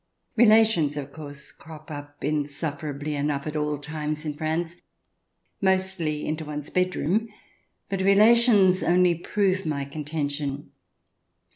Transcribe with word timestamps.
Relations, 0.35 0.97
of 0.97 1.11
course, 1.13 1.51
crop 1.51 1.91
up 1.91 2.23
insufferably 2.23 3.13
enough 3.15 3.45
at 3.45 3.55
all 3.55 3.77
times 3.77 4.25
in 4.25 4.33
France, 4.33 4.77
mostly 5.61 6.25
into 6.25 6.43
one's 6.43 6.71
bedroom, 6.71 7.29
but 7.87 8.01
relations 8.01 8.81
only 8.81 9.13
prove 9.13 9.63
my 9.63 9.85
contention. 9.85 10.71